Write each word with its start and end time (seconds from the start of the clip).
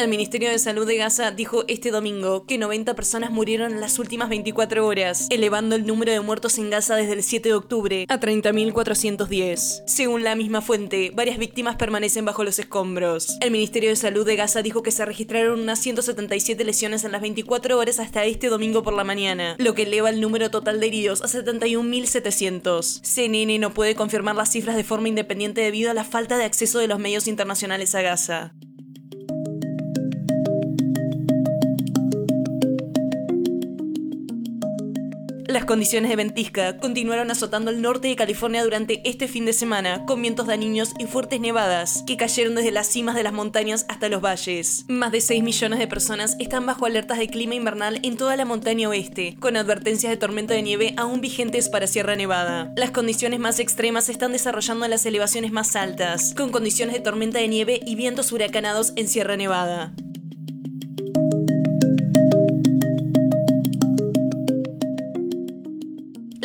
El 0.00 0.08
Ministerio 0.08 0.48
de 0.48 0.58
Salud 0.58 0.86
de 0.86 0.96
Gaza 0.96 1.30
dijo 1.30 1.64
este 1.68 1.90
domingo 1.90 2.46
que 2.46 2.56
90 2.56 2.94
personas 2.94 3.30
murieron 3.30 3.72
en 3.72 3.82
las 3.82 3.98
últimas 3.98 4.30
24 4.30 4.86
horas, 4.86 5.26
elevando 5.28 5.76
el 5.76 5.86
número 5.86 6.10
de 6.10 6.20
muertos 6.20 6.56
en 6.56 6.70
Gaza 6.70 6.96
desde 6.96 7.12
el 7.12 7.22
7 7.22 7.50
de 7.50 7.54
octubre 7.54 8.06
a 8.08 8.18
30.410. 8.18 9.82
Según 9.86 10.24
la 10.24 10.36
misma 10.36 10.62
fuente, 10.62 11.12
varias 11.14 11.36
víctimas 11.36 11.76
permanecen 11.76 12.24
bajo 12.24 12.44
los 12.44 12.58
escombros. 12.58 13.36
El 13.42 13.50
Ministerio 13.50 13.90
de 13.90 13.96
Salud 13.96 14.24
de 14.24 14.36
Gaza 14.36 14.62
dijo 14.62 14.82
que 14.82 14.90
se 14.90 15.04
registraron 15.04 15.60
unas 15.60 15.80
177 15.80 16.64
lesiones 16.64 17.04
en 17.04 17.12
las 17.12 17.20
24 17.20 17.78
horas 17.78 18.00
hasta 18.00 18.24
este 18.24 18.46
domingo 18.46 18.82
por 18.82 18.94
la 18.94 19.04
mañana, 19.04 19.54
lo 19.58 19.74
que 19.74 19.82
eleva 19.82 20.08
el 20.08 20.22
número 20.22 20.50
total 20.50 20.80
de 20.80 20.86
heridos 20.86 21.20
a 21.20 21.26
71.700. 21.26 23.02
CNN 23.02 23.58
no 23.58 23.74
puede 23.74 23.94
confirmar 23.94 24.34
las 24.34 24.50
cifras 24.50 24.76
de 24.76 24.84
forma 24.84 25.08
independiente 25.08 25.60
debido 25.60 25.90
a 25.90 25.94
la 25.94 26.04
falta 26.04 26.38
de 26.38 26.44
acceso 26.44 26.78
de 26.78 26.88
los 26.88 26.98
medios 26.98 27.28
internacionales 27.28 27.94
a 27.94 28.00
Gaza. 28.00 28.54
Las 35.50 35.64
condiciones 35.64 36.10
de 36.10 36.16
ventisca 36.16 36.76
continuaron 36.76 37.32
azotando 37.32 37.72
el 37.72 37.82
norte 37.82 38.06
de 38.06 38.14
California 38.14 38.62
durante 38.62 39.00
este 39.04 39.26
fin 39.26 39.46
de 39.46 39.52
semana, 39.52 40.06
con 40.06 40.22
vientos 40.22 40.46
dañinos 40.46 40.92
y 41.00 41.06
fuertes 41.06 41.40
nevadas 41.40 42.04
que 42.06 42.16
cayeron 42.16 42.54
desde 42.54 42.70
las 42.70 42.86
cimas 42.86 43.16
de 43.16 43.24
las 43.24 43.32
montañas 43.32 43.84
hasta 43.88 44.08
los 44.08 44.22
valles. 44.22 44.84
Más 44.86 45.10
de 45.10 45.20
6 45.20 45.42
millones 45.42 45.80
de 45.80 45.88
personas 45.88 46.36
están 46.38 46.66
bajo 46.66 46.86
alertas 46.86 47.18
de 47.18 47.26
clima 47.26 47.56
invernal 47.56 47.98
en 48.04 48.16
toda 48.16 48.36
la 48.36 48.44
montaña 48.44 48.88
oeste, 48.88 49.34
con 49.40 49.56
advertencias 49.56 50.12
de 50.12 50.16
tormenta 50.16 50.54
de 50.54 50.62
nieve 50.62 50.94
aún 50.96 51.20
vigentes 51.20 51.68
para 51.68 51.88
Sierra 51.88 52.14
Nevada. 52.14 52.72
Las 52.76 52.92
condiciones 52.92 53.40
más 53.40 53.58
extremas 53.58 54.04
se 54.04 54.12
están 54.12 54.30
desarrollando 54.30 54.84
en 54.84 54.92
las 54.92 55.04
elevaciones 55.04 55.50
más 55.50 55.74
altas, 55.74 56.32
con 56.36 56.52
condiciones 56.52 56.94
de 56.94 57.00
tormenta 57.00 57.40
de 57.40 57.48
nieve 57.48 57.80
y 57.84 57.96
vientos 57.96 58.30
huracanados 58.30 58.92
en 58.94 59.08
Sierra 59.08 59.36
Nevada. 59.36 59.92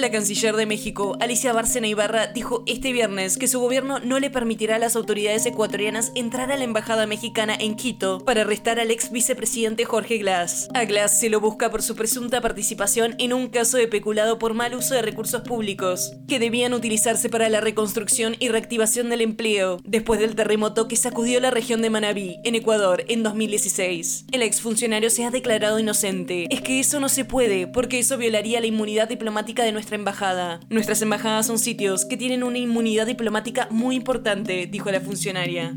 La 0.05 0.11
canciller 0.11 0.55
de 0.55 0.67
México, 0.67 1.17
Alicia 1.19 1.51
Bárcena 1.51 1.87
Ibarra, 1.87 2.27
dijo 2.27 2.61
este 2.67 2.93
viernes 2.93 3.39
que 3.39 3.47
su 3.47 3.59
gobierno 3.59 3.97
no 3.97 4.19
le 4.19 4.29
permitirá 4.29 4.75
a 4.75 4.79
las 4.79 4.95
autoridades 4.95 5.47
ecuatorianas 5.47 6.11
entrar 6.13 6.51
a 6.51 6.57
la 6.57 6.63
embajada 6.63 7.07
mexicana 7.07 7.55
en 7.59 7.75
Quito 7.75 8.19
para 8.23 8.41
arrestar 8.41 8.79
al 8.79 8.91
ex 8.91 9.11
vicepresidente 9.11 9.83
Jorge 9.83 10.19
Glass. 10.19 10.69
A 10.75 10.85
Glass 10.85 11.19
se 11.19 11.29
lo 11.29 11.39
busca 11.39 11.71
por 11.71 11.81
su 11.81 11.95
presunta 11.95 12.39
participación 12.39 13.15
en 13.17 13.33
un 13.33 13.47
caso 13.47 13.77
de 13.77 13.87
peculado 13.87 14.37
por 14.37 14.53
mal 14.53 14.75
uso 14.75 14.93
de 14.93 15.01
recursos 15.01 15.41
públicos, 15.41 16.13
que 16.27 16.37
debían 16.37 16.75
utilizarse 16.75 17.27
para 17.27 17.49
la 17.49 17.59
reconstrucción 17.59 18.35
y 18.39 18.49
reactivación 18.49 19.09
del 19.09 19.21
empleo, 19.21 19.79
después 19.85 20.19
del 20.19 20.35
terremoto 20.35 20.87
que 20.87 20.97
sacudió 20.97 21.39
la 21.39 21.49
región 21.49 21.81
de 21.81 21.89
Manabí, 21.89 22.37
en 22.43 22.53
Ecuador, 22.53 23.05
en 23.07 23.23
2016. 23.23 24.25
El 24.31 24.43
exfuncionario 24.43 25.09
se 25.09 25.25
ha 25.25 25.31
declarado 25.31 25.79
inocente. 25.79 26.45
Es 26.51 26.61
que 26.61 26.79
eso 26.79 26.99
no 26.99 27.09
se 27.09 27.25
puede, 27.25 27.65
porque 27.65 27.97
eso 27.97 28.19
violaría 28.19 28.61
la 28.61 28.67
inmunidad 28.67 29.09
diplomática 29.09 29.63
de 29.63 29.71
nuestra 29.71 29.94
embajada. 29.95 30.59
Nuestras 30.69 31.01
embajadas 31.01 31.47
son 31.47 31.59
sitios 31.59 32.05
que 32.05 32.17
tienen 32.17 32.43
una 32.43 32.57
inmunidad 32.57 33.07
diplomática 33.07 33.67
muy 33.71 33.95
importante, 33.95 34.67
dijo 34.67 34.91
la 34.91 35.01
funcionaria. 35.01 35.75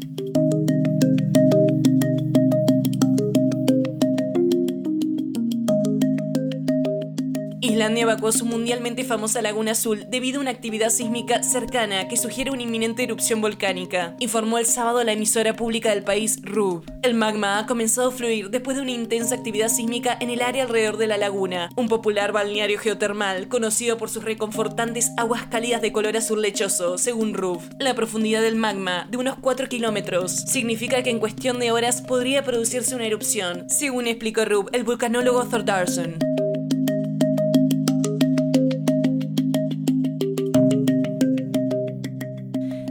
Islandia 7.79 8.03
evacuó 8.03 8.33
su 8.33 8.45
mundialmente 8.45 9.05
famosa 9.05 9.41
Laguna 9.41 9.71
Azul 9.71 10.05
debido 10.09 10.39
a 10.39 10.41
una 10.41 10.51
actividad 10.51 10.91
sísmica 10.91 11.45
cercana 11.45 12.09
que 12.09 12.17
sugiere 12.17 12.51
una 12.51 12.65
inminente 12.65 13.05
erupción 13.05 13.41
volcánica, 13.41 14.17
informó 14.19 14.59
el 14.59 14.67
sábado 14.67 15.05
la 15.05 15.13
emisora 15.13 15.55
pública 15.55 15.91
del 15.91 16.03
país 16.03 16.41
RUB. 16.43 16.83
El 17.05 17.15
magma 17.15 17.57
ha 17.57 17.67
comenzado 17.67 18.09
a 18.09 18.11
fluir 18.11 18.51
después 18.51 18.77
de 18.77 18.83
una 18.83 18.91
intensa 18.91 19.37
actividad 19.37 19.69
sísmica 19.69 20.19
en 20.21 20.31
el 20.31 20.43
área 20.43 20.65
alrededor 20.65 20.97
de 20.97 21.07
la 21.07 21.19
laguna, 21.19 21.71
un 21.77 21.89
popular 21.89 22.33
balneario 22.33 22.81
geotermal 22.81 23.47
conocido 23.47 23.97
por 23.97 24.11
sus 24.11 24.25
reconfortantes 24.25 25.13
aguas 25.17 25.47
cálidas 25.47 25.81
de 25.81 25.93
color 25.93 26.17
azul 26.17 26.43
lechoso, 26.43 26.99
según 26.99 27.33
RUB. 27.33 27.61
La 27.79 27.95
profundidad 27.95 28.43
del 28.43 28.57
magma, 28.57 29.07
de 29.09 29.19
unos 29.19 29.37
4 29.41 29.69
kilómetros, 29.69 30.33
significa 30.33 31.05
que 31.05 31.11
en 31.11 31.21
cuestión 31.21 31.61
de 31.61 31.71
horas 31.71 32.03
podría 32.03 32.43
producirse 32.43 32.97
una 32.97 33.07
erupción, 33.07 33.71
según 33.71 34.09
explicó 34.09 34.45
RUB 34.45 34.69
el 34.73 34.83
vulcanólogo 34.83 35.45
Thordarson. 35.45 36.28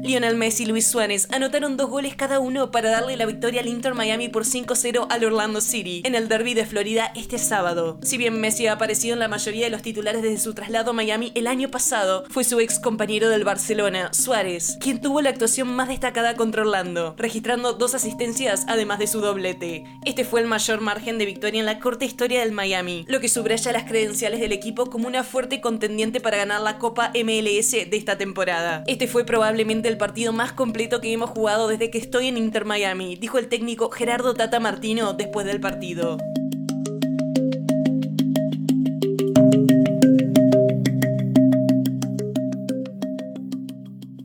Lionel 0.07 0.37
Messi 0.37 0.63
y 0.63 0.65
Luis 0.67 0.87
Suárez 0.87 1.27
anotaron 1.33 1.75
dos 1.75 1.89
goles 1.89 2.15
cada 2.15 2.39
uno 2.39 2.71
para 2.71 2.89
darle 2.89 3.17
la 3.17 3.25
victoria 3.25 3.59
al 3.59 3.67
Inter 3.67 3.93
Miami 3.93 4.29
por 4.29 4.45
5-0 4.45 5.05
al 5.09 5.25
Orlando 5.25 5.59
City 5.59 6.01
en 6.05 6.15
el 6.15 6.29
derby 6.29 6.53
de 6.53 6.65
Florida 6.65 7.11
este 7.13 7.37
sábado. 7.37 7.99
Si 8.01 8.17
bien 8.17 8.39
Messi 8.39 8.67
ha 8.67 8.73
aparecido 8.73 9.15
en 9.15 9.19
la 9.19 9.27
mayoría 9.27 9.65
de 9.65 9.69
los 9.69 9.81
titulares 9.81 10.21
desde 10.21 10.39
su 10.39 10.53
traslado 10.53 10.91
a 10.91 10.93
Miami 10.93 11.33
el 11.35 11.45
año 11.45 11.69
pasado, 11.69 12.23
fue 12.29 12.45
su 12.45 12.57
ex 12.61 12.79
compañero 12.79 13.27
del 13.27 13.43
Barcelona, 13.43 14.13
Suárez, 14.13 14.77
quien 14.79 15.01
tuvo 15.01 15.19
la 15.19 15.29
actuación 15.29 15.67
más 15.75 15.89
destacada 15.89 16.37
contra 16.37 16.61
Orlando, 16.61 17.13
registrando 17.17 17.73
dos 17.73 17.93
asistencias 17.93 18.63
además 18.69 18.99
de 18.99 19.07
su 19.07 19.19
doblete. 19.19 19.83
Este 20.05 20.23
fue 20.23 20.39
el 20.39 20.47
mayor 20.47 20.79
margen 20.79 21.17
de 21.17 21.25
victoria 21.25 21.59
en 21.59 21.65
la 21.65 21.79
corta 21.79 22.05
historia 22.05 22.39
del 22.39 22.53
Miami, 22.53 23.03
lo 23.09 23.19
que 23.19 23.27
subraya 23.27 23.73
las 23.73 23.83
credenciales 23.83 24.39
del 24.39 24.53
equipo 24.53 24.85
como 24.85 25.09
una 25.09 25.25
fuerte 25.25 25.59
contendiente 25.59 26.21
para 26.21 26.37
ganar 26.37 26.61
la 26.61 26.77
Copa 26.77 27.11
MLS 27.13 27.71
de 27.71 27.89
esta 27.91 28.17
temporada. 28.17 28.85
Este 28.87 29.07
fue 29.07 29.25
probablemente 29.25 29.89
el 29.89 29.96
partido 29.97 30.33
más 30.33 30.53
completo 30.53 31.01
que 31.01 31.11
hemos 31.11 31.29
jugado 31.29 31.67
desde 31.67 31.89
que 31.89 31.97
estoy 31.97 32.27
en 32.27 32.37
Inter 32.37 32.65
Miami, 32.65 33.15
dijo 33.15 33.37
el 33.37 33.49
técnico 33.49 33.89
Gerardo 33.89 34.33
Tata 34.33 34.59
Martino 34.59 35.13
después 35.13 35.45
del 35.45 35.59
partido. 35.59 36.17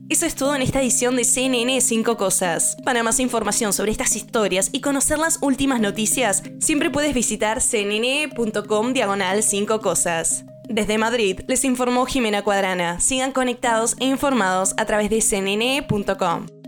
Eso 0.09 0.27
es 0.27 0.35
todo 0.35 0.55
en 0.55 0.61
esta 0.61 0.79
edición 0.79 1.15
de 1.15 1.25
CNN 1.25 1.81
5 1.81 2.17
Cosas. 2.17 2.77
Para 2.85 3.03
más 3.03 3.19
información 3.19 3.73
sobre 3.73 3.91
estas 3.91 4.15
historias 4.15 4.69
y 4.71 4.79
conocer 4.79 5.17
las 5.17 5.39
últimas 5.41 5.81
noticias, 5.81 6.43
siempre 6.59 6.91
puedes 6.91 7.13
visitar 7.13 7.59
cnn.com 7.61 8.93
diagonal 8.93 9.41
5 9.43 9.81
Cosas. 9.81 10.45
Desde 10.73 10.97
Madrid 10.97 11.41
les 11.45 11.65
informó 11.65 12.07
Jimena 12.07 12.41
Cuadrana. 12.41 12.99
Sigan 12.99 13.31
conectados 13.31 13.95
e 13.99 14.05
informados 14.05 14.73
a 14.75 14.85
través 14.85 15.07
de 15.11 15.19
cnn.com. 15.19 16.62